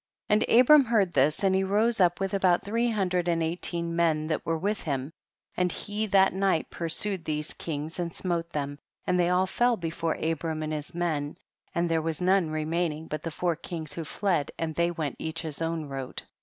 7. 0.31 0.41
And 0.41 0.59
Abram 0.59 0.85
heard 0.85 1.13
this, 1.13 1.43
and 1.43 1.53
he 1.53 1.63
rose 1.63 2.01
up 2.01 2.19
with 2.19 2.33
about 2.33 2.63
tiu 2.63 2.75
ee 2.75 2.91
Imndrcd 2.91 3.27
and 3.27 3.43
eighteen 3.43 3.95
men 3.95 4.25
that 4.25 4.43
were 4.43 4.57
with 4.57 4.81
him, 4.81 5.11
and 5.55 5.71
he 5.71 6.07
that 6.07 6.33
night 6.33 6.71
pursued 6.71 7.23
these 7.23 7.53
kings 7.53 7.99
and 7.99 8.11
smote 8.11 8.51
tiiem, 8.51 8.79
and 9.05 9.19
they 9.19 9.29
all 9.29 9.45
fell 9.45 9.77
before 9.77 10.15
Abram 10.15 10.63
and 10.63 10.73
his 10.73 10.95
men, 10.95 11.37
and 11.75 11.87
there 11.87 12.01
was 12.01 12.19
none 12.19 12.49
remaining 12.49 13.05
but 13.05 13.21
the 13.21 13.29
four 13.29 13.55
kings 13.55 13.93
who 13.93 14.03
fled, 14.03 14.49
and 14.57 14.73
they 14.73 14.89
went 14.89 15.17
each 15.19 15.43
his 15.43 15.59
otvn 15.59 15.87
road. 15.87 16.23